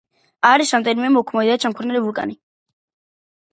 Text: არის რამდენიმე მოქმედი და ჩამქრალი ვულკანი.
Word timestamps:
არის 0.51 0.71
რამდენიმე 0.75 1.11
მოქმედი 1.17 1.53
და 1.53 1.59
ჩამქრალი 1.67 2.03
ვულკანი. 2.07 2.37